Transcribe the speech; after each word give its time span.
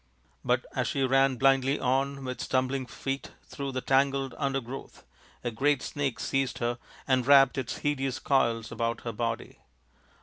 But 0.43 0.65
as 0.73 0.87
she 0.87 1.03
ran 1.03 1.35
blindly 1.35 1.79
on 1.79 2.25
with 2.25 2.41
stumbling 2.41 2.87
feet 2.87 3.33
through 3.45 3.71
the 3.71 3.81
tangled 3.81 4.33
undergrowth 4.39 5.05
a 5.43 5.51
great 5.51 5.83
snake 5.83 6.19
seized 6.19 6.57
her 6.57 6.79
and 7.07 7.27
wrapped 7.27 7.55
its 7.55 7.77
hideous 7.77 8.17
coils 8.17 8.71
about 8.71 9.01
her 9.01 9.11
body. 9.11 9.59